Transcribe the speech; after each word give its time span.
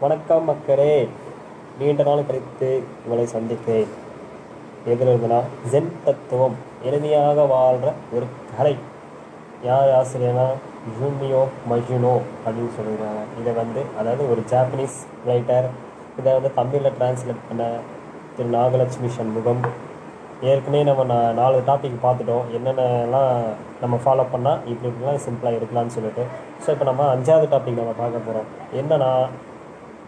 வணக்கம் 0.00 0.44
மக்களே. 0.44 1.08
நீண்ட 1.78 2.02
நாள் 2.02 2.26
கழித்து 2.26 2.82
உங்களை 3.04 3.26
சந்திக்கிறேன் 3.26 3.86
எதில் 4.86 5.30
ஜென் 5.70 5.92
தத்துவம். 6.04 6.54
எளிமையாக 6.84 7.48
வாழ்கிற 7.48 7.92
ஒரு 8.12 8.26
கலை. 8.56 8.76
யார் 9.64 9.88
ஆசிரியர்னா 9.88 10.46
ஜூமியோ 11.00 11.44
மஜுனோ 11.70 12.20
அப்படின்னு 12.46 12.70
சொல்லியிருக்காங்க 12.78 13.40
இதை 13.40 13.52
வந்து 13.52 13.82
அதாவது 13.98 14.30
ஒரு 14.30 14.42
ஜாப்பனீஸ் 14.50 15.06
ரைட்டர் 15.26 15.64
இதை 16.18 16.32
வந்து 16.32 16.54
தமிழில் 16.54 16.92
டிரான்ஸ்லேட் 17.00 17.40
பண்ண 17.48 17.76
திரு 18.36 18.50
நாகலட்சுமி 18.50 19.06
சண்முகம். 19.06 19.60
ஏற்கனவே 20.42 20.82
நம்ம 20.82 21.14
நா- 21.14 21.32
நாலு 21.32 21.58
டாபிக் 21.66 21.96
பார்த்துட்டோம். 22.02 22.42
என்னென்னலாம் 22.54 23.42
நம்ம 23.80 23.98
ஃபாலோ 24.04 24.26
பண்ணால் 24.34 24.58
இப்படி 24.66 24.92
இப்படிலாம் 24.92 25.20
சிம்பிளாக 25.20 25.58
இருக்கலாம்னு 25.58 25.86
சொல்லிட்டு. 25.86 26.24
ஸோ 26.66 26.70
இப்போ 26.70 26.84
நம்ம 26.84 27.14
அஞ்சாவது 27.14 27.44
டாபிக் 27.44 27.74
நம்ம 27.74 27.92
பார்க்க 27.98 28.18
போகிறோம் 28.18 28.72
என்னன்னா 28.74 29.26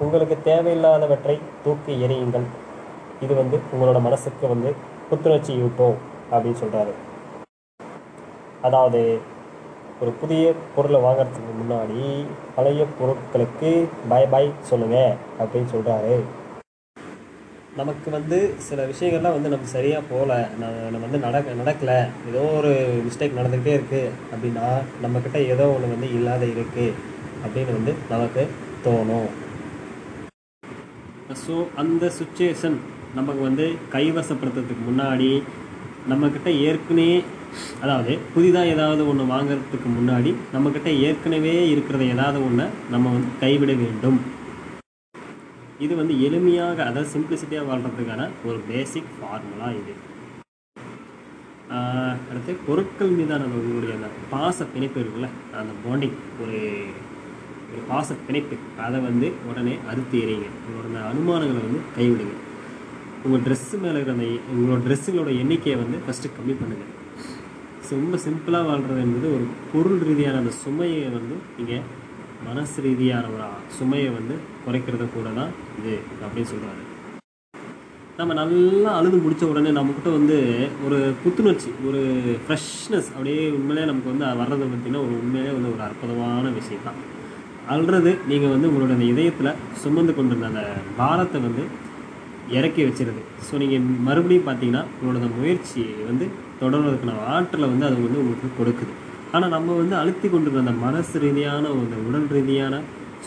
உங்களுக்கு 0.04 0.36
தேவையில்லாதவற்றை 0.48 1.34
தூக்கி 1.64 1.92
எறியுங்கள். 2.06 2.46
இது 3.24 3.32
வந்து 3.38 3.56
உங்களோட 3.74 3.98
மனசுக்கு 4.06 4.44
வந்து 4.52 4.70
புத்துணர்ச்சி 5.10 5.52
ஊட்டும் 5.66 5.96
அப்படின்னு 6.32 6.58
சொல்கிறாரு 6.62 6.92
அதாவது 8.66 9.00
ஒரு 10.00 10.10
புதிய 10.20 10.44
பொருளை 10.74 10.98
வாங்குறதுக்கு 11.04 11.52
முன்னாடி 11.60 12.00
பழைய 12.56 12.82
பொருட்களுக்கு 12.98 13.70
பை 14.10 14.20
பை 14.34 14.42
சொல்லுங்க 14.70 14.98
அப்படின்னு 15.40 15.70
சொல்கிறாரு 15.74 16.16
நமக்கு 17.80 18.08
வந்து 18.16 18.36
சில 18.66 18.82
விஷயங்கள்லாம் 18.90 19.36
வந்து 19.36 19.50
நமக்கு 19.52 19.74
சரியாக 19.76 20.08
போகல. 20.10 20.34
நம்ம 20.60 21.02
வந்து 21.06 21.18
நடக்க 21.24 21.56
நடக்கலை. 21.62 21.98
ஏதோ 22.30 22.44
ஒரு 22.58 22.70
மிஸ்டேக் 23.06 23.38
நடந்துக்கிட்டே 23.40 23.74
இருக்குது 23.78 24.12
அப்படின்னா 24.32 24.68
நம்மக்கிட்ட 25.04 25.40
ஏதோ 25.54 25.66
ஒன்று 25.74 25.94
வந்து 25.94 26.08
இல்லாத 26.18 26.44
இருக்குது 26.54 26.94
அப்படின்னு 27.44 27.78
வந்து 27.78 27.94
நமக்கு 28.14 28.44
தோணும். 28.86 29.28
ஸோ 31.44 31.54
அந்த 31.82 32.04
சுச்சுவேஷன் 32.18 32.76
நமக்கு 33.14 33.40
வந்து 33.48 33.64
கைவசப்படுத்துறதுக்கு 33.94 34.84
முன்னாடி 34.90 35.30
நம்மக்கிட்ட 36.10 36.48
ஏற்கனவே 36.66 37.16
அதாவது 37.82 38.12
புதிதாக 38.34 38.72
ஏதாவது 38.74 39.02
ஒன்று 39.10 39.24
வாங்குறதுக்கு 39.32 39.88
முன்னாடி 39.98 40.30
நம்மக்கிட்ட 40.54 40.90
ஏற்கனவே 41.06 41.54
இருக்கிறத 41.72 42.04
ஏதாவது 42.14 42.38
ஒன்றை 42.46 42.66
நம்ம 42.90 43.12
வந்து 43.14 43.30
கைவிட 43.42 43.72
வேண்டும். 43.84 44.18
இது 45.84 45.92
வந்து 46.00 46.14
எளிமையாக 46.26 46.78
அதாவது 46.88 47.08
சிம்பிளிசிட்டியாக 47.14 47.68
வாழ்கிறதுக்கான 47.70 48.28
ஒரு 48.48 48.58
பேசிக் 48.68 49.10
ஃபார்முலா 49.16 49.70
இது. 49.80 49.94
அடுத்து 52.30 52.52
பொருட்கள் 52.66 53.16
மீதான 53.18 53.44
அந்த 53.46 53.56
உங்களுடைய 53.62 53.94
அந்த 53.98 54.08
பாச 54.32 54.66
பிணைப்பு 54.74 54.98
இருக்குல்ல 55.02 55.28
அந்த 55.60 55.72
பாண்டிங் 55.84 56.16
ஒரு 56.42 56.58
ஒரு 57.70 57.80
பாச 57.90 58.16
பிணைப்பு. 58.26 58.56
அதை 58.86 58.98
வந்து 59.08 59.28
உடனே 59.50 59.74
அறுத்து 59.90 60.16
எறியுங்க. 60.24 60.50
உங்களோட 60.64 60.86
அந்த 60.90 61.02
அனுமானங்களை 61.12 61.62
வந்து 61.66 61.80
கைவிடுங்க. 61.96 62.34
உங்கள் 63.24 63.44
ட்ரெஸ்ஸு 63.46 63.76
மேலே 63.84 63.96
இருக்கிற 63.96 64.16
அந்த 64.16 64.26
உங்களோட 64.54 64.80
ட்ரெஸ்ஸுகளோட 64.86 65.30
எண்ணிக்கையை 65.42 65.76
வந்து 65.82 65.98
ஃபஸ்ட்டு 66.04 66.34
கம்மி 66.36 66.54
பண்ணுங்கள் 66.60 66.92
ரொம்ப 67.92 68.18
சிம்பிளாக 68.24 68.66
வாழ்கிறது 68.68 69.00
என்பது 69.04 69.26
ஒரு 69.36 69.44
பொருள் 69.72 70.00
ரீதியான 70.08 70.38
அந்த 70.42 70.52
சுமையை 70.62 71.02
வந்து 71.08 71.36
நீங்கள் 71.58 71.84
மனசு 72.48 72.82
ரீதியான 72.86 73.28
ஒரு 73.34 73.46
சுமையை 73.78 74.10
வந்து 74.18 74.34
குறைக்கிறத 74.64 75.04
கூட 75.14 75.28
தான் 75.38 75.52
இது 75.78 75.94
அப்படின்னு 76.24 76.50
சொல்கிறாரு 76.52 76.82
நம்ம 78.18 78.34
நல்லா 78.34 78.90
அழுது 78.98 79.16
முடிச்ச 79.24 79.44
உடனே 79.50 79.70
நம்மக்கிட்ட 79.78 80.10
வந்து 80.18 80.36
ஒரு 80.86 80.98
புத்துணர்ச்சி 81.22 81.70
ஒரு 81.88 82.02
ஃப்ரெஷ்னஸ் 82.44 83.10
அப்படியே 83.14 83.42
உண்மையிலே 83.50 83.88
நமக்கு 83.90 84.12
வந்து 84.12 84.26
வர்றது 84.42 84.64
பார்த்திங்கன்னா 84.64 85.04
ஒரு 85.06 85.14
உண்மையிலே 85.22 85.52
வந்து 85.56 85.72
ஒரு 85.74 85.82
அற்புதமான 85.88 86.50
விஷயம் 86.50 86.86
தான் 86.86 87.00
அல்றது 87.72 88.10
நீங்கள் 88.30 88.52
வந்து 88.54 88.68
உங்களோட 88.70 88.92
அந்த 88.96 89.06
இதயத்தில் 89.12 89.56
சுமந்து 89.82 90.12
கொண்டிருந்த 90.16 90.46
அந்த 90.50 90.62
பாரத்தை 90.98 91.38
வந்து 91.46 91.62
இறக்கி 92.56 92.82
வச்சிருது. 92.86 93.22
ஸோ 93.46 93.52
நீங்கள் 93.62 93.86
மறுபடியும் 94.08 94.46
பார்த்தீங்கன்னா 94.48 94.82
உங்களோட 94.98 95.16
அந்த 95.22 95.30
முயற்சி 95.38 95.82
வந்து 96.10 96.26
தொடர்வதற்கான 96.60 97.24
ஆற்றலை 97.34 97.66
வந்து 97.72 97.86
அது 97.88 97.96
வந்து 98.06 98.20
உங்களுக்கு 98.22 98.50
கொடுக்குது. 98.60 98.92
ஆனால் 99.32 99.52
நம்ம 99.56 99.74
வந்து 99.80 99.94
அழுத்தி 100.00 100.26
கொண்டிருக்கிற 100.28 100.64
அந்த 100.66 100.76
மனசு 100.84 101.24
ரீதியான 101.24 101.72
அந்த 101.76 101.96
உடல் 102.08 102.28
ரீதியான 102.36 102.74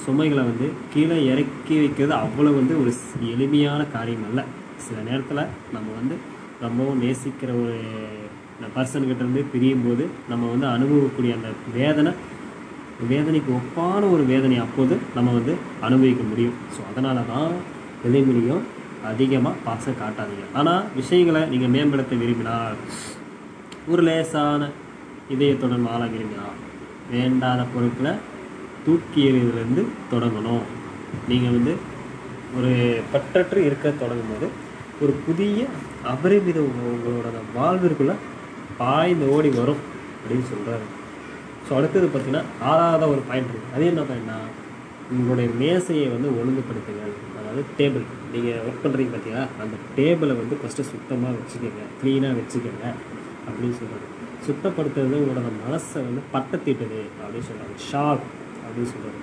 சுமைகளை 0.04 0.44
வந்து 0.50 0.68
கீழே 0.94 1.18
இறக்கி 1.32 1.76
வைக்கிறது 1.84 2.14
அவ்வளோ 2.24 2.52
வந்து 2.60 2.74
ஒரு 2.82 2.92
எளிமையான 3.34 3.82
காரியம் 3.96 4.26
அல்ல. 4.30 4.42
சில 4.86 4.98
நேரத்தில் 5.10 5.50
நம்ம 5.76 5.88
வந்து 6.00 6.16
ரொம்பவும் 6.66 7.02
நேசிக்கிற 7.04 7.52
ஒரு 7.64 7.78
பர்சன்கிட்ட 8.76 9.22
இருந்து 9.24 9.42
பிரியும் 9.52 9.86
போது 9.86 10.04
நம்ம 10.32 10.44
வந்து 10.54 10.68
அனுபவக்கூடிய 10.76 11.32
அந்த 11.38 11.50
வேதனை 11.78 12.12
வேதனைக்கு 13.12 13.52
ஒப்பான 13.60 14.02
ஒரு 14.14 14.24
வேதனை 14.32 14.58
அப்போது 14.66 14.96
நம்ம 15.16 15.34
வந்து 15.38 15.54
அனுபவிக்க 15.88 16.24
முடியும். 16.32 16.58
ஸோ 16.76 16.80
அதனால 16.92 17.20
தான் 17.32 17.52
எதிர்மொழியும் 18.08 18.64
அதிகமாக 19.10 19.62
பாசம் 19.66 20.00
காட்டாதீங்க. 20.02 20.46
ஆனால் 20.60 20.84
விஷயங்களை 21.00 21.42
நீங்கள் 21.52 21.74
மேம்படுத்த 21.76 22.16
விரும்பினால் 22.22 22.76
ஒரு 23.92 24.02
லேசான 24.08 24.70
இதயத்துடன் 25.36 25.88
வாழ 25.90 26.02
விரும்பினால் 26.14 26.58
வேண்டாத 27.14 27.62
பொருட்களை 27.74 28.14
தூக்கி 28.86 29.22
எறிவதிலிருந்து 29.30 29.84
தொடங்கணும். 30.12 30.66
நீங்கள் 31.30 31.56
வந்து 31.58 31.76
ஒரு 32.58 32.72
பற்றற்று 33.14 33.60
இருக்க 33.68 33.88
தொடங்கும் 34.04 34.32
போது 34.34 34.48
ஒரு 35.04 35.14
புதிய 35.26 35.66
அபரிமித 36.12 36.60
உங்களோட 36.68 37.28
வாழ்விற்குள்ளே 37.58 38.16
பாய்ந்து 38.80 39.28
ஓடி 39.36 39.50
வரும் 39.60 39.84
அப்படின்னு 40.22 40.48
சொல்கிறாரு 40.52 40.86
ஸோ 41.68 41.72
அடுத்தது 41.80 42.08
பார்த்திங்கன்னா 42.08 42.44
ஆறாவது 42.70 43.12
ஒரு 43.16 43.22
பாயிண்ட் 43.30 43.52
இருக்குது 43.52 43.76
அது 43.76 43.86
என்ன 43.92 44.04
பாயிண்ட்னா 44.10 44.38
உங்களுடைய 45.14 45.50
மேசையை 45.62 46.08
வந்து 46.16 46.30
ஒழுங்குபடுத்துங்கள் 46.40 47.14
அதாவது 47.40 47.62
டேபிள் 47.78 48.04
நீங்கள் 48.34 48.60
ஒர்க் 48.66 48.84
பண்ணுறீங்க 48.84 49.12
பார்த்தீங்களா? 49.14 49.46
அந்த 49.62 49.76
டேபிளை 49.98 50.34
வந்து 50.42 50.56
ஃபஸ்ட்டு 50.62 50.90
சுத்தமாக 50.92 51.34
வச்சுக்கோங்க. 51.40 51.86
க்ளீனாக 52.02 52.34
வச்சுக்கோங்க. 52.40 52.86
அப்படின்னு 53.48 53.78
சொல்கிறாரு 53.80 54.06
சுத்தப்படுத்துறது 54.46 55.16
உங்களோட 55.22 55.42
மனசை 55.64 56.00
வந்து 56.08 56.22
பட்டத்திட்டது 56.34 57.00
அப்படின்னு 57.22 57.48
சொல்கிறாங்க 57.50 57.78
ஷார்ப் 57.90 58.28
அப்படின்னு 58.66 58.92
சொல்கிறாரு 58.94 59.18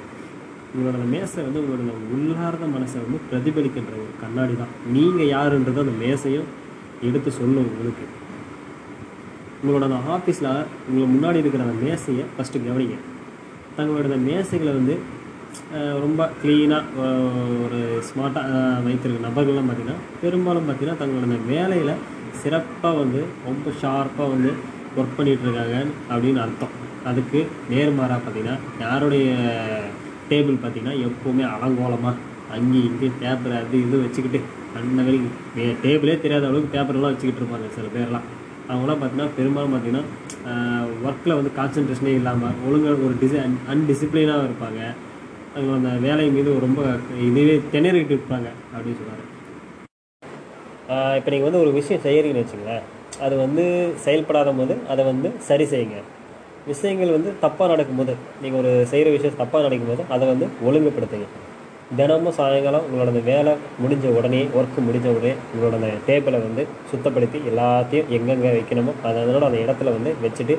உங்களோட 0.75 1.05
மேசை 1.15 1.41
வந்து 1.47 1.61
உங்களோட 1.63 1.93
உள்ளார்ந்த 2.15 2.67
மனசை 2.77 2.99
வந்து 3.05 3.19
பிரதிபலிக்கின்ற 3.31 3.95
ஒரு 4.03 4.13
கண்ணாடி 4.23 4.55
தான். 4.63 4.73
நீங்கள் 4.97 5.31
யாருன்றது 5.37 5.85
அந்த 5.85 5.95
மேசையும் 6.05 6.49
எடுத்து 7.09 7.31
சொல்லும் 7.41 7.67
உங்களுக்கு. 7.71 8.05
உங்களோட 9.61 9.85
அந்த 9.89 9.99
ஆஃபீஸில் 10.15 10.51
உங்களுக்கு 10.87 11.13
முன்னாடி 11.17 11.41
இருக்கிற 11.43 11.63
அந்த 11.67 11.77
மேசையை 11.85 12.25
ஃபஸ்ட்டு 12.35 12.65
கவனிங்க. 12.67 12.97
தங்களோட 13.77 14.05
அந்த 14.11 14.21
மேசைகளை 14.31 14.73
வந்து 14.81 14.97
ரொம்ப 16.05 16.23
க்ளீனாக 16.41 17.05
ஒரு 17.65 17.79
ஸ்மார்ட்டாக 18.09 18.83
வைத்திருக்க 18.87 19.29
நபர்கள்லாம் 19.29 19.69
பார்த்திங்கன்னா 19.69 20.03
பெரும்பாலும் 20.23 20.67
பார்த்திங்கன்னா 20.69 21.01
தங்களோட 21.03 21.27
அந்த 21.31 21.41
வேலையில் 21.53 21.93
சிறப்பாக 22.41 22.95
வந்து 23.03 23.21
ரொம்ப 23.49 23.71
ஷார்ப்பாக 23.83 24.29
வந்து 24.35 24.51
ஒர்க் 24.99 25.17
பண்ணிகிட்டு 25.17 25.47
இருக்காங்க 25.47 25.79
அப்படின்னு 26.13 26.41
அர்த்தம். 26.45 26.75
அதுக்கு 27.11 27.41
நேர்மாறாக 27.73 28.21
பார்த்திங்கன்னா 28.25 28.57
யாருடைய 28.85 29.27
டேபிள் 30.31 30.63
பார்த்திங்கன்னா 30.63 30.97
எப்போவுமே 31.09 31.45
அலங்கோலமாக 31.55 32.17
அங்கேயும் 32.57 32.89
இங்கேயும் 32.91 33.21
பேப்பர் 33.23 33.55
அது 33.61 33.77
இது 33.87 33.97
வச்சுக்கிட்டு 34.05 34.41
அந்த 34.79 35.01
வேலைக்கு 35.07 35.31
டேபிளே 35.85 36.17
தெரியாத 36.25 36.47
அளவுக்கு 36.49 36.75
பேப்பர்லாம் 36.77 37.13
வச்சுக்கிட்டு 37.13 37.43
இருப்பாங்க 37.43 37.69
சில 37.77 37.89
பேர்லாம். 37.97 38.27
அவங்களாம் 38.71 39.01
பார்த்தீங்கன்னா 39.01 39.35
பெரும்பாலும் 39.39 39.75
பார்த்தீங்கன்னா 39.75 40.05
ஒர்க்கில் 41.09 41.39
வந்து 41.39 41.53
கான்சன்ட்ரேஷனே 41.59 42.13
இல்லாமல் 42.21 42.59
ஒழுங்காக 42.67 43.07
ஒரு 43.09 43.17
டிசி 43.23 43.37
அன்டிசிப்ளினாக 43.75 44.47
இருப்பாங்க. 44.49 44.81
அவங்க 45.55 45.73
அந்த 45.79 45.91
வேலை 46.07 46.25
மீது 46.37 46.51
ரொம்ப 46.67 46.81
இதுவே 47.29 47.55
திணறிட்டு 47.75 48.15
இருப்பாங்க 48.17 48.49
அப்படின்னு 48.75 48.99
சொல்கிறாரு 49.01 49.25
இப்போ 51.19 51.31
நீங்கள் 51.33 51.49
வந்து 51.49 51.63
ஒரு 51.65 51.71
விஷயம் 51.79 52.05
செய்கிறீங்கன்னு 52.07 52.45
வச்சுங்களேன் 52.45 52.85
அது 53.27 53.35
வந்து 53.45 53.65
செயல்படாத 54.05 54.51
போது 54.59 54.75
அதை 54.93 55.03
வந்து 55.11 55.29
சரி 55.49 55.65
செய்யுங்க. 55.73 55.99
விஷயங்கள் 56.71 57.15
வந்து 57.17 57.31
தப்பாக 57.45 57.69
நடக்கும்போது 57.73 58.13
நீங்கள் 58.43 58.61
ஒரு 58.63 58.73
செய்கிற 58.93 59.09
விஷயம் 59.17 59.41
தப்பாக 59.43 59.65
நடக்கும்போது 59.67 60.05
அதை 60.15 60.25
வந்து 60.33 60.47
ஒழுங்குபடுத்துங்க. 60.69 61.29
தினமும் 61.95 62.35
சாயங்காலம் 62.37 62.85
உங்களோட 62.87 63.11
அந்த 63.13 63.21
வேலை 63.29 63.53
முடிஞ்ச 63.83 64.07
உடனே 64.19 64.41
ஒர்க்கு 64.59 64.81
முடிஞ்ச 64.87 65.07
உடனே 65.17 65.33
உங்களோட 65.51 65.75
அந்த 65.79 65.91
டேபிளை 66.07 66.39
வந்து 66.47 66.63
சுத்தப்படுத்தி 66.91 67.39
எல்லாத்தையும் 67.51 68.09
எங்கெங்கே 68.17 68.51
வைக்கணுமோ 68.57 68.93
அதை 69.07 69.19
அதனோட 69.25 69.45
அந்த 69.49 69.59
இடத்துல 69.65 69.93
வந்து 69.97 70.13
வச்சுட்டு 70.25 70.55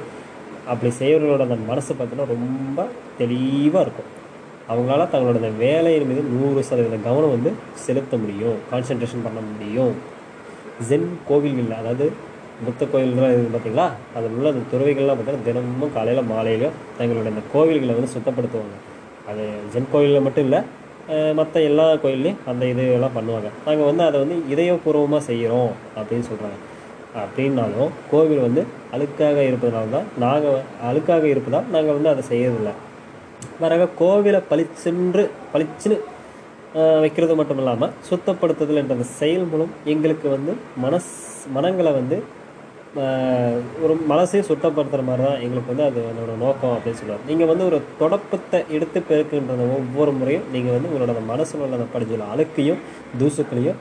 அப்படி 0.72 0.92
செய்கிறவங்களோட 1.00 1.44
அந்த 1.48 1.58
மனசு 1.72 1.90
பார்த்தீங்கன்னா 1.92 2.30
ரொம்ப 2.36 2.86
தெளிவாக 3.20 3.84
இருக்கும். 3.86 4.10
அவங்களால 4.72 5.04
தங்களோட 5.12 5.42
அந்த 5.42 5.52
வேலையின் 5.64 6.08
மீது 6.12 6.24
நூறு 6.32 6.64
சதவீத 6.70 7.02
கவனம் 7.10 7.36
வந்து 7.36 7.52
செலுத்த 7.86 8.14
முடியும் 8.24 8.58
கான்சென்ட்ரேஷன் 8.72 9.28
பண்ண 9.28 9.40
முடியும். 9.50 9.94
ஜென் 10.88 11.12
கோவில்களில் 11.28 11.78
அதாவது 11.82 12.08
புத்த 12.66 12.82
கோயில்கள்லாம் 12.92 13.32
இருக்குது 13.32 13.54
பார்த்தீங்களா? 13.54 13.90
அதில் 14.18 14.36
உள்ள 14.38 14.48
அந்த 14.54 14.66
துறவிகள்லாம் 14.72 15.18
பார்த்தீங்கன்னா 15.18 15.48
தினமும் 15.52 15.96
காலையில் 16.00 16.30
மாலையிலும் 16.34 16.76
தங்களுடைய 16.98 17.32
அந்த 17.36 17.46
கோவில்களை 17.54 17.94
வந்து 18.00 18.14
சுத்தப்படுத்துவாங்க. 18.16 18.78
அது 19.30 19.46
ஜென் 19.74 19.94
கோவிலில் 19.94 20.26
மட்டும் 20.28 20.46
இல்லை 20.48 20.60
மற்ற 21.40 21.62
எல்லா 21.70 21.86
கோயில்லையும் 22.04 22.40
அந்த 22.50 22.64
இதையெல்லாம் 22.72 22.98
எல்லாம் 23.00 23.16
பண்ணுவாங்க. 23.18 23.50
நாங்கள் 23.68 23.88
வந்து 23.90 24.04
அதை 24.08 24.18
வந்து 24.24 24.38
இதயபூர்வமாக 24.54 25.24
செய்கிறோம் 25.30 25.72
அப்படின்னு 25.98 26.28
சொல்கிறாங்க 26.32 26.58
அப்படின்னாலும் 27.22 27.92
கோவில் 28.12 28.46
வந்து 28.48 28.62
அழுக்காக 28.96 29.38
இருப்பதனால 29.50 29.90
தான் 29.96 30.10
நாங்கள் 30.24 30.60
அழுக்காக 30.90 31.26
இருப்பதால் 31.34 31.72
நாங்கள் 31.76 31.98
வந்து 31.98 32.12
அதை 32.14 32.24
செய்யறதில்ல. 32.32 32.74
பிறகு 33.62 33.86
கோவிலை 34.02 34.42
பளிச்சென்று 34.52 35.24
பளிச்சுன்னு 35.54 35.98
வைக்கிறது 37.04 37.36
மட்டும் 37.40 37.60
இல்லாமல் 37.62 37.94
சுத்தப்படுத்துதல் 38.10 38.80
என்ற 38.82 38.94
அந்த 38.98 39.08
செயல் 39.20 39.48
மூலம் 39.52 39.72
எங்களுக்கு 39.94 40.28
வந்து 40.36 40.54
மனஸ் 40.86 41.14
மனங்களை 41.56 41.92
வந்து 41.94 42.18
ஒரு 43.84 43.94
மனசையும் 44.12 44.48
சுத்தப்படுத்துகிற 44.50 45.04
மாதிரி 45.08 45.24
தான் 45.28 45.42
எங்களுக்கு 45.46 45.72
வந்து 45.72 45.86
அது 45.90 46.00
அதோட 46.12 46.36
நோக்கம் 46.44 46.74
அப்படின்னு 46.76 47.00
சொல்லுவார். 47.00 47.26
நீங்கள் 47.30 47.50
வந்து 47.52 47.66
ஒரு 47.70 47.78
தொடப்பத்தை 48.02 48.60
எடுத்து 48.76 49.00
பெருக்குன்ற 49.10 49.66
ஒவ்வொரு 49.78 50.12
முறையும் 50.20 50.46
நீங்கள் 50.54 50.76
வந்து 50.76 50.90
உங்களோட 50.92 51.14
அந்த 51.16 51.26
மனசில் 51.34 51.62
உள்ள 51.66 51.78
அந்த 51.80 51.88
படிச்சுள்ள 51.94 52.28
அழுக்கையும் 52.34 52.82
தூசுக்களையும் 53.22 53.80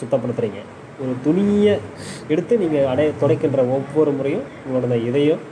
சுத்தப்படுத்துகிறீங்க 0.00 0.62
ஒரு 1.02 1.12
துணியை 1.24 1.74
எடுத்து 2.32 2.54
நீங்கள் 2.62 2.88
அடைய 2.92 3.08
துடைக்கின்ற 3.22 3.62
ஒவ்வொரு 3.76 4.12
முறையும் 4.18 4.46
உங்களோட 4.64 4.86
இதையும் 4.88 5.08
இதயம் 5.10 5.42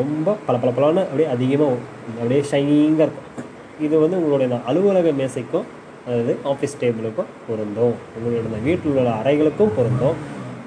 ரொம்ப 0.00 0.34
பளபளபளன்னு 0.46 1.02
அப்படியே 1.06 1.28
அதிகமாக 1.34 1.76
அப்படியே 2.18 2.42
ஷைனிங்காக 2.50 3.06
இருக்கும். 3.06 3.46
இது 3.86 3.94
வந்து 4.02 4.18
உங்களுடைய 4.20 4.58
அலுவலக 4.70 5.12
மேசைக்கும் 5.20 5.66
அதாவது 6.06 6.32
ஆஃபீஸ் 6.50 6.78
டேபிளுக்கும் 6.82 7.32
பொருந்தும். 7.48 7.96
உங்களோட 8.16 8.60
வீட்டில் 8.68 8.92
உள்ள 8.92 9.10
அறைகளுக்கும் 9.22 9.74
பொருந்தும். 9.78 10.18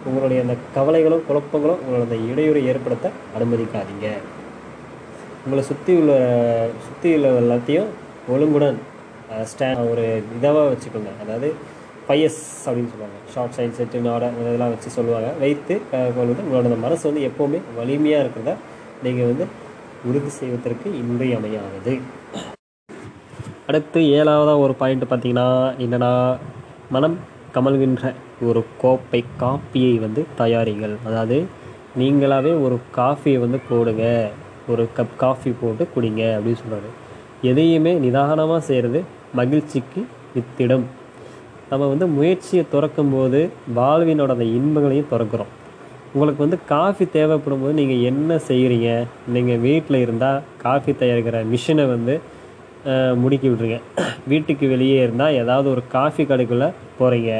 உங்களுடைய 0.09 0.39
அந்த 0.45 0.55
கவலைகளும் 0.77 1.25
குழப்பங்களும் 1.29 1.81
உங்களோட 1.83 2.03
அந்த 2.07 2.17
இடையூறு 2.31 2.61
ஏற்படுத்த 2.71 3.11
அனுமதிக்காதீங்க. 3.37 4.07
உங்களை 5.45 5.63
சுற்றி 5.69 5.93
உள்ள 6.01 6.13
சுற்றி 6.87 7.09
உள்ள 7.15 7.29
எல்லாத்தையும் 7.43 7.89
ஒழுங்குடன் 8.33 8.79
ஸ்டே 9.51 9.67
ஒரு 9.91 10.05
இதாக 10.37 10.63
வச்சுக்கோங்க. 10.71 11.11
அதாவது 11.23 11.47
பையஸ் 12.07 12.39
அப்படின்னு 12.65 12.91
சொல்லுவாங்க. 12.93 13.17
ஷார்ட் 13.33 13.55
சைன் 13.57 13.75
செட்டு 13.77 13.99
நாட 14.07 14.29
இதெல்லாம் 14.41 14.73
வச்சு 14.73 14.89
சொல்லுவாங்க. 14.97 15.29
வைத்து 15.43 15.75
கொள்வது 16.17 16.41
உங்களோட 16.45 16.65
அந்த 16.71 16.79
மனசு 16.85 17.03
வந்து 17.09 17.27
எப்போவுமே 17.29 17.59
வலிமையாக 17.79 18.23
இருக்கிறத 18.23 18.53
நீங்கள் 19.05 19.29
வந்து 19.31 19.45
உறுதி 20.09 20.31
செய்வதற்கு 20.39 20.87
இன்றியமையானது 21.01 21.93
அடுத்து 23.69 23.99
ஏழாவதாக 24.17 24.63
ஒரு 24.65 24.73
பாயிண்ட் 24.79 25.05
பார்த்தீங்கன்னா 25.11 25.47
என்னென்னா 25.83 26.11
மனம் 26.95 27.15
கமல்கின்ற 27.55 28.11
ஒரு 28.49 28.61
கோப்பை 28.81 29.21
காப்பியை 29.41 29.93
வந்து 30.05 30.21
தயாரிங்கள். 30.41 30.95
அதாவது 31.07 31.37
நீங்களாகவே 32.01 32.51
ஒரு 32.65 32.75
காஃபியை 32.99 33.39
வந்து 33.45 33.59
போடுங்க. 33.69 34.05
ஒரு 34.71 34.83
கப் 34.97 35.15
காஃபி 35.23 35.51
போட்டு 35.61 35.83
குடிங்க 35.95 36.23
அப்படின்னு 36.35 36.61
சொல்கிறாரு 36.63 36.89
எதையுமே 37.49 37.91
நிதானமாக 38.03 38.61
செய்கிறது 38.69 38.99
மகிழ்ச்சிக்கு 39.39 40.01
வித்திடம். 40.35 40.85
நம்ம 41.71 41.83
வந்து 41.91 42.05
முயற்சியை 42.17 42.63
திறக்கும் 42.73 43.11
போது 43.15 43.39
வாழ்வினோட 43.77 44.31
அந்த 44.35 44.47
இன்பங்களையும் 44.57 45.11
திறக்கிறோம். 45.13 45.51
உங்களுக்கு 46.13 46.41
வந்து 46.45 46.59
காஃபி 46.71 47.05
தேவைப்படும் 47.15 47.61
போது 47.63 47.73
நீங்கள் 47.81 48.03
என்ன 48.09 48.35
செய்கிறீங்க 48.49 48.89
நீங்கள் 49.35 49.61
வீட்டில் 49.67 50.03
இருந்தால் 50.05 50.43
காஃபி 50.65 50.91
தயாரிக்கிற 51.01 51.39
மிஷினை 51.53 51.85
வந்து 51.93 52.15
முடுக்கி 53.21 53.47
விட்ருங்க 53.49 53.79
வீட்டுக்கு 54.31 54.65
வெளியே 54.73 54.97
இருந்தால் 55.05 55.37
ஏதாவது 55.41 55.67
ஒரு 55.73 55.81
காஃபி 55.95 56.23
கடைக்குள்ளே 56.31 56.67
போகிறீங்க 56.99 57.31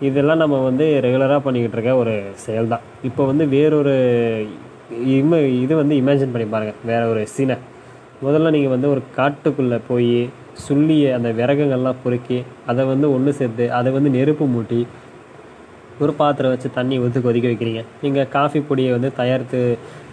இதெல்லாம் 0.00 0.36
நம்ம 0.36 0.62
வந்து 0.62 1.00
ரெகுலராக 1.00 1.40
பண்ணிக்கிட்டு 1.40 1.76
இருக்க 1.76 1.96
ஒரு 1.96 2.14
செயல் 2.36 2.68
தான் 2.68 2.80
இப்போ 3.02 3.24
வந்து 3.24 3.48
வேறொரு 3.48 3.94
இம 5.14 5.38
இது 5.60 5.76
வந்து 5.76 5.94
இமேஜின் 5.94 6.32
பண்ணி 6.32 6.46
பாருங்கள் 6.46 6.80
வேற 6.84 7.08
ஒரு 7.08 7.26
சீனை 7.26 7.56
முதல்ல 8.22 8.50
நீங்கள் 8.50 8.70
வந்து 8.70 8.88
ஒரு 8.88 9.02
காட்டுக்குள்ளே 9.16 9.80
போய் 9.88 10.12
சுள்ளிய 10.68 11.14
அந்த 11.14 11.28
விறகுங்கள்லாம் 11.30 12.02
பொறுக்கி 12.04 12.38
அதை 12.66 12.84
வந்து 12.84 13.12
ஒன்று 13.12 13.32
சேர்த்து 13.32 13.72
அதை 13.72 13.92
வந்து 13.92 14.10
நெருப்பு 14.10 14.46
மூட்டி 14.46 14.80
ஒரு 16.00 16.12
பாத்திரம் 16.12 16.50
வச்சு 16.50 16.70
தண்ணி 16.70 16.98
ஊற்றி 16.98 17.20
கொதிக்க 17.20 17.48
வைக்கிறீங்க. 17.48 17.84
நீங்கள் 18.02 18.28
காஃபி 18.28 18.60
பொடியை 18.60 18.92
வந்து 18.92 19.12
தயாரித்து 19.12 19.60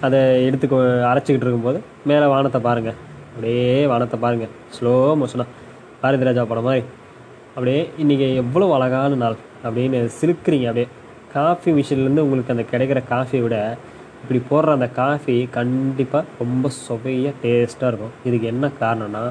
அதை 0.01 0.45
எடுத்து 0.45 0.68
கொ- 0.68 0.80
அரைச்சிக்கிட்டு 1.12 1.45
இருக்கும்போது 1.45 1.80
மேலே 2.06 2.25
வானத்தை 2.25 2.62
பாருங்கள் 2.62 2.97
அப்படியே 3.30 3.85
வானத்தை 3.85 4.19
பாருங்கள் 4.19 4.50
ஸ்லோ 4.75 4.94
மோஷனாக 5.21 5.47
பாரதிராஜா 6.03 6.45
படம் 6.45 6.63
மாதிரி. 6.63 6.83
அப்படியே 7.56 7.89
இன்றைக்கி 8.00 8.35
எவ்வளோ 8.35 8.74
அழகான 8.74 9.15
நாள். 9.15 9.38
அப்படின்னு 9.65 10.00
சிலுக்குறீங்க. 10.19 10.68
அப்படியே 10.71 10.89
காஃபி 11.36 11.69
மிஷின்லேருந்து 11.77 12.25
உங்களுக்கு 12.25 12.54
அந்த 12.56 12.65
கிடைக்கிற 12.71 13.00
காஃபியை 13.13 13.44
விட 13.45 13.57
இப்படி 14.24 14.39
போடுற 14.50 14.74
அந்த 14.77 14.88
காஃபி 15.01 15.36
கண்டிப்பாக 15.57 16.24
ரொம்ப 16.42 16.69
சுவையாக 16.83 17.33
டேஸ்ட்டாக 17.44 17.89
இருக்கும். 17.92 18.13
இதுக்கு 18.27 18.48
என்ன 18.54 18.65
காரணம்னா 18.83 19.24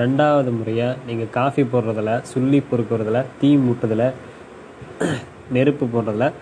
ரெண்டாவது 0.00 0.50
முறையாக 0.58 0.96
நீங்கள் 1.08 1.30
காஃபி 1.38 1.62
போடுறதில் 1.72 2.14
சுள்ளி 2.30 2.60
பொறுக்கிறதுல 2.70 3.20
தீ 3.40 3.50
மூட்டுறதில் 3.64 4.06
நெருப்பு 5.56 5.86
போடுறதில் 5.94 6.34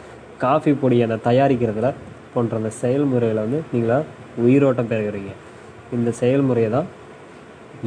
காஃபி 0.44 0.72
பொடியை 0.82 1.04
அந்த 1.08 1.18
தயாரிக்கிறதுல 1.28 1.88
போன்ற 2.34 2.56
அந்த 2.60 2.70
செயல்முறைகளை 2.82 3.40
வந்து 3.46 3.60
நீங்களாக 3.72 4.04
உயிரோட்டம் 4.44 4.90
பெறுகிறீங்க. 4.90 5.32
இந்த 5.96 6.10
செயல்முறையை 6.20 6.70
தான் 6.76 6.88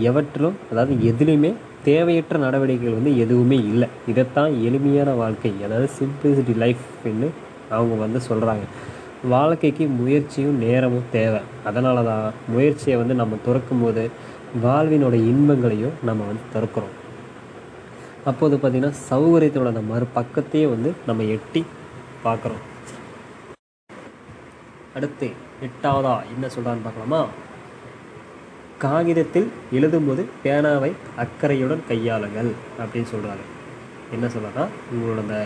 எவற்றிலும் 0.09 0.57
அதாவது 0.71 0.93
எதுலேயுமே 1.11 1.51
தேவையற்ற 1.89 2.37
நடவடிக்கைகள் 2.45 2.97
வந்து 2.99 3.13
எதுவுமே 3.23 3.57
இல்லை. 3.71 3.87
இதைத்தான் 4.11 4.51
எளிமையான 4.67 5.11
வாழ்க்கை 5.21 5.51
அதாவது 5.65 5.89
சிம்பிளிசிட்டி 5.99 6.55
லைஃப்னு 6.63 7.29
அவங்க 7.77 7.95
வந்து 8.05 8.19
சொல்கிறாங்க 8.29 8.65
வாழ்க்கைக்கு 9.33 9.85
முயற்சியும் 9.99 10.57
நேரமும் 10.65 11.09
தேவை. 11.11 11.41
அதனால 11.69 12.03
தான் 12.09 12.25
முயற்சியை 12.53 12.95
வந்து 13.01 13.15
நம்ம 13.21 13.37
துறக்கும் 13.45 13.83
போது 13.83 14.03
வாழ்வினோட 14.65 15.15
இன்பங்களையும் 15.31 15.95
நம்ம 16.07 16.25
வந்து 16.29 16.43
திறக்கிறோம் 16.55 16.93
அப்போது 18.29 18.55
பார்த்திங்கன்னா 18.57 18.97
சௌகரியத்தோட 19.09 19.71
அந்த 19.73 19.83
மறுபக்கத்தையே 19.93 20.67
வந்து 20.73 20.89
நம்ம 21.07 21.23
எட்டி 21.35 21.61
பார்க்குறோம். 22.25 22.61
அடுத்து 24.97 25.27
எட்டாவதா 25.67 26.13
என்ன 26.33 26.45
சொல்கிறான்னு 26.55 26.85
பார்க்கலாமா? 26.87 27.21
காகிதத்தில் 28.83 29.49
எழுதும்போது 29.77 30.21
பேனாவை 30.43 30.91
அக்கறையுடன் 31.23 31.83
கையாளுங்கள் 31.89 32.51
அப்படின்னு 32.81 33.11
சொல்கிறாங்க 33.13 33.43
என்ன 34.15 34.25
சொல்கிறேன்னா 34.33 34.65
உங்களோட 34.91 35.19
அந்த 35.25 35.37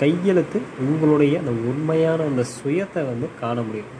கையெழுத்து 0.00 0.58
உங்களுடைய 0.86 1.34
அந்த 1.42 1.52
உண்மையான 1.70 2.26
அந்த 2.30 2.42
சுயத்தை 2.56 3.00
வந்து 3.10 3.28
காண 3.40 3.56
முடியும். 3.68 3.92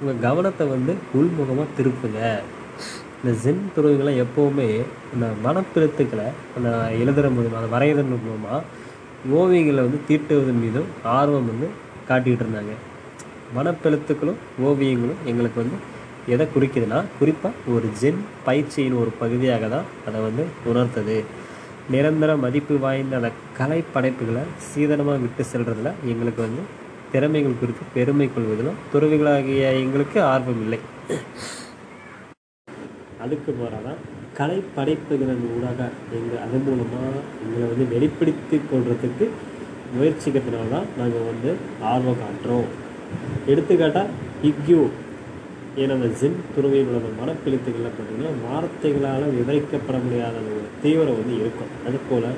உங்கள் 0.00 0.22
கவனத்தை 0.26 0.64
வந்து 0.74 0.92
உள்முகமாக 1.18 1.66
திருப்புங்க. 1.78 2.20
இந்த 3.18 3.32
ஜென் 3.42 3.66
துறவுகளை 3.74 4.12
எப்போவுமே 4.24 4.68
இந்த 5.14 5.26
மனப்பெழுத்துக்களை 5.44 6.28
அந்த 6.56 6.70
எழுதுகிற 7.00 7.28
மூலமாக 7.34 7.60
அந்த 7.60 7.70
வரைகிறதன் 7.74 8.24
மூலமாக 8.26 8.62
ஓவியங்களை 9.40 9.82
வந்து 9.86 10.00
தீட்டுவதன் 10.08 10.62
மீதும் 10.64 10.88
ஆர்வம் 11.16 11.50
வந்து 11.52 11.68
காட்டிகிட்டு 12.08 12.44
இருந்தாங்க. 12.44 12.74
மனப்பெழுத்துக்களும் 13.58 14.40
ஓவியங்களும் 14.68 15.20
எங்களுக்கு 15.32 15.60
வந்து 15.62 15.78
எதை 16.34 16.44
குறிக்குதுன்னா 16.54 16.98
குறிப்பாக 17.18 17.72
ஒரு 17.74 17.86
ஜென் 18.00 18.20
பயிற்சியின் 18.46 18.98
ஒரு 19.02 19.10
பகுதியாக 19.22 19.68
தான் 19.74 19.88
அதை 20.08 20.18
வந்து 20.26 20.44
உணர்த்தது. 20.70 21.16
நிரந்தர 21.92 22.30
மதிப்பு 22.44 22.74
வாய்ந்த 22.84 23.16
அந்த 23.16 23.30
கலை 23.58 23.78
படைப்புகளை 23.94 24.42
சீதனமாக 24.68 25.22
விட்டு 25.24 25.44
செல்றதுல 25.52 25.92
எங்களுக்கு 26.12 26.40
வந்து 26.46 26.62
திறமைகள் 27.12 27.60
குறித்து 27.60 27.84
பெருமை 27.96 28.28
கொள்வதிலும் 28.28 28.78
துறவிகளாகிய 28.92 29.64
எங்களுக்கு 29.82 30.18
ஆர்வம் 30.32 30.62
இல்லை. 30.64 30.80
அதுக்கு 33.24 33.50
போகிறதான் 33.52 34.00
கலை 34.38 34.58
படைப்புகளின் 34.76 35.44
ஊடாக 35.54 35.80
எங்கள் 36.18 36.42
அது 36.44 36.58
மூலமாக 36.66 37.14
எங்களை 37.44 37.66
வந்து 37.72 37.86
வெளிப்படுத்தி 37.94 38.58
கொள்றதுக்கு 38.70 39.26
முயற்சிக்கிறதுனால 39.96 40.68
தான் 40.74 40.88
நாங்கள் 40.98 41.28
வந்து 41.30 41.50
ஆர்வம் 41.90 42.20
காட்டுறோம் 42.22 42.68
எடுத்துக்காட்டால் 43.46 44.12
இக்யூ 44.50 44.80
ஏன்னா 45.80 45.94
அந்த 45.98 46.08
ஜின் 46.20 46.40
துறவியினோட 46.54 46.96
உள்ள 46.98 47.10
மனப்பிழுத்துகளில் 47.20 47.94
பார்த்தீங்கன்னா 47.96 48.32
வார்த்தைகளால் 48.46 49.24
விவரிக்கப்பட 49.36 49.98
முடியாத 50.06 50.36
ஒரு 50.48 50.66
தீவிரம் 50.82 51.18
வந்து 51.20 51.34
இருக்கும். 51.42 51.70
அதுபோல் 51.86 52.28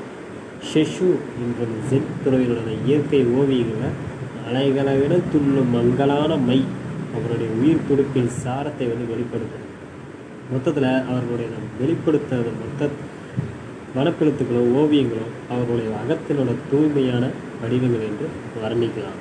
ஷெஷு 0.68 1.08
என்ற 1.44 1.66
ஜின் 1.88 2.12
துறவியில் 2.24 2.52
உள்ள 2.54 2.74
இயற்கை 2.86 3.20
ஓவியங்களை 3.38 3.90
அலைகளை 4.48 4.94
விட 5.00 5.14
துள்ளும் 5.32 5.74
மங்களான 5.76 6.36
மை 6.48 6.58
அவருடைய 7.16 7.50
உயிர் 7.58 7.84
துடுப்பின் 7.88 8.32
சாரத்தை 8.42 8.86
வந்து 8.92 9.10
வெளிப்படுத்தும். 9.12 9.68
மொத்தத்தில் 10.52 10.88
அவர்களுடைய 11.10 11.48
நம் 11.54 11.76
வெளிப்படுத்துறது 11.82 12.54
மொத்த 12.62 12.90
மனப்பெழுத்துக்களோ 13.96 14.62
ஓவியங்களோ 14.80 15.26
அவர்களுடைய 15.52 15.90
அகத்தினோட 16.00 16.52
தூய்மையான 16.70 17.24
வடிவங்கள் 17.60 18.08
என்று 18.10 18.26
வர்ணிக்கலாம். 18.62 19.20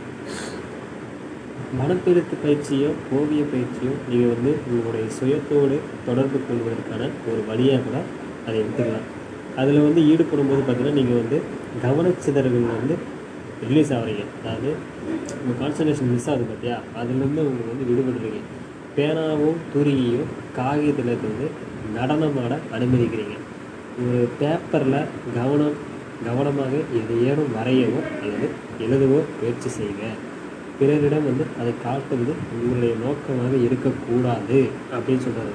மனப்பெழுத்து 1.80 2.36
பயிற்சியோ 2.44 2.90
ஓவிய 3.18 3.44
பயிற்சியோ 3.52 3.92
நீங்கள் 4.10 4.32
வந்து 4.34 4.52
உங்களுடைய 4.70 5.06
சுயத்தோடு 5.18 5.78
தொடர்பு 6.08 6.40
கொள்வதற்கான 6.48 7.04
ஒரு 7.30 7.42
வழியாக 7.50 7.82
கூட 7.86 7.98
அதை 8.46 8.56
எடுத்துக்கலாம். 8.62 9.08
அதில் 9.62 9.86
வந்து 9.88 10.02
ஈடுபடும் 10.12 10.50
போது 10.52 10.62
பார்த்தீங்கன்னா 10.62 10.98
நீங்கள் 11.00 11.20
வந்து 11.22 11.38
கவனச்சிதறல் 11.86 12.58
வந்து 12.78 12.96
ரிலீஸ் 13.70 13.92
ஆகிறீங்க 13.98 14.24
அதாவது 14.40 14.70
உங்கள் 15.40 15.60
கான்சன்ட்ரேஷன் 15.62 16.12
மிஸ் 16.14 16.28
ஆகுது 16.32 16.46
பார்த்தியா 16.52 16.76
அதுலேருந்து 17.00 17.46
உங்களுக்கு 17.50 17.74
வந்து 17.74 17.88
விடுபடுறீங்க. 17.90 18.42
பேனாவும் 18.98 19.60
துருகியும் 19.74 20.30
காகிதத்தில் 20.58 21.24
வந்து 21.28 21.48
நடனமாட 21.98 22.54
அனுமதிக்கிறீங்க. 22.76 23.38
ஒரு 24.04 24.20
பேப்பரில் 24.42 25.00
கவனம் 25.38 25.80
கவனமாக 26.28 26.74
எதையேனும் 27.00 27.52
வரையவோ 27.58 28.02
அல்லது 28.22 28.48
எழுதவோ 28.86 29.20
முயற்சி 29.40 29.70
செய்யுங்க. 29.78 30.06
பிறரிடம் 30.80 31.26
வந்து 31.26 31.46
அதை 31.60 31.74
காட்டுவது 31.84 32.34
உங்களுடைய 32.54 32.94
நோக்கமாக 32.96 33.54
இருக்கக்கூடாது 33.58 34.60
அப்படின்னு 34.94 35.26
சொல்கிறாரு 35.26 35.54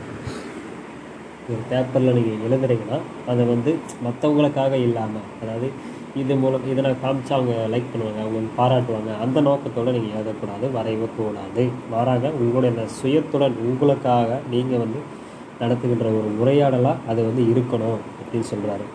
ஒரு 1.49 1.63
பேப்பரில் 1.71 2.17
நீங்கள் 2.17 2.43
எழுதுறீங்கன்னா 2.47 2.99
அதை 3.27 3.45
வந்து 3.47 3.73
மற்றவங்களுக்காக 4.05 4.73
இல்லாமல் 4.79 5.29
அதாவது 5.43 5.69
இது 6.15 6.35
மூலம் 6.37 6.67
இதை 6.69 6.83
நான் 6.83 7.01
காமிச்சா 7.03 7.35
அவங்க 7.35 7.55
லைக் 7.69 7.91
பண்ணுவாங்க 7.93 8.21
அவங்க 8.21 8.39
வந்து 8.39 8.59
பாராட்டுவாங்க 8.59 9.13
அந்த 9.21 9.41
நோக்கத்தோடு 9.41 9.93
நீங்கள் 9.93 10.15
எழுதக்கூடாது 10.17 10.69
வரையக்கூடாது 10.73 11.65
மாறாக 11.91 12.33
உங்களுடைய 12.39 12.87
சுயத்துடன் 13.03 13.59
உங்களுக்காக 13.65 14.41
நீங்கள் 14.51 14.79
வந்து 14.79 15.03
நடத்துகின்ற 15.61 16.09
ஒரு 16.11 16.31
உரையாடலாக 16.41 17.05
அது 17.09 17.21
வந்து 17.27 17.45
இருக்கணும் 17.55 18.01
அப்படின்னு 18.21 18.51
சொல்கிறாரு 18.51 18.87